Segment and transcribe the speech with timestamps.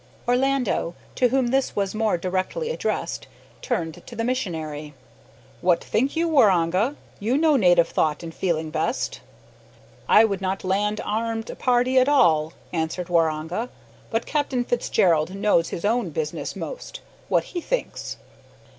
[0.27, 3.27] Orlando, to whom this was more directly addressed,
[3.61, 4.95] turned to the missionary.
[5.61, 6.95] "What think you, Waroonga?
[7.19, 9.21] You know native thought and feeling best."
[10.09, 13.69] "I would not land armed party at all," answered Waroonga.
[14.09, 17.01] "But Cappin Fitzgald know his own business most.
[17.29, 18.17] What he thinks?"